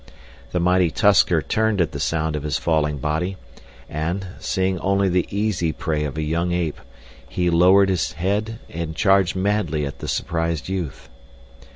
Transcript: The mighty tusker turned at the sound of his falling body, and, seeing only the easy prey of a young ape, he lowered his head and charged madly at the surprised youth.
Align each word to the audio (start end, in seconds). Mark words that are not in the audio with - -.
The 0.51 0.59
mighty 0.59 0.89
tusker 0.89 1.43
turned 1.43 1.79
at 1.79 1.91
the 1.91 1.99
sound 1.99 2.35
of 2.35 2.41
his 2.41 2.57
falling 2.57 2.97
body, 2.97 3.37
and, 3.87 4.25
seeing 4.39 4.79
only 4.79 5.09
the 5.09 5.27
easy 5.29 5.71
prey 5.71 6.05
of 6.05 6.17
a 6.17 6.23
young 6.23 6.51
ape, 6.53 6.81
he 7.29 7.51
lowered 7.51 7.89
his 7.89 8.13
head 8.13 8.57
and 8.67 8.95
charged 8.95 9.35
madly 9.35 9.85
at 9.85 9.99
the 9.99 10.07
surprised 10.07 10.67
youth. 10.69 11.07